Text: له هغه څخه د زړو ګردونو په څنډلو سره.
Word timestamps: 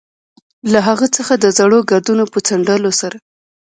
له 0.71 0.79
هغه 0.87 1.05
څخه 1.15 1.33
د 1.37 1.45
زړو 1.57 1.79
ګردونو 1.89 2.23
په 2.33 2.39
څنډلو 2.47 2.91
سره. 3.01 3.17